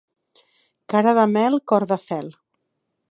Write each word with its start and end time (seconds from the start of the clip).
Cara 0.93 1.13
de 1.19 1.27
mel, 1.33 1.59
cor 1.73 1.85
de 1.93 1.99
fel. 2.09 2.33